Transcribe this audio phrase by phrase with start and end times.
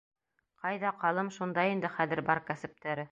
[0.63, 3.07] Ҡайҙа ҡалым, шунда инде хәҙер бар кәсептәре.